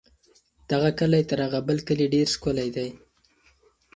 دغه 0.71 0.89
کلی 0.99 1.23
تر 1.29 1.39
هغه 1.45 1.59
بل 1.67 1.77
کلي 1.87 2.05
ډېر 2.13 2.27
ښکلی 2.35 2.69
دی. 2.75 2.89